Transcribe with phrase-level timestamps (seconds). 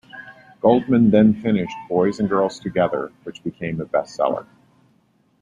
[0.61, 4.47] Goldman then finished "Boys and Girls Together" which became a best seller.